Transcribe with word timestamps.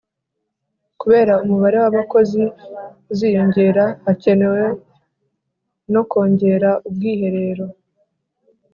Kubera 0.99 1.33
umubare 1.43 1.77
w 1.83 1.85
abakozi 1.89 2.41
uziyongera 3.11 3.85
hakenewe 4.05 4.61
no 5.93 6.01
kongera 6.11 6.69
ubwiherero 6.87 7.65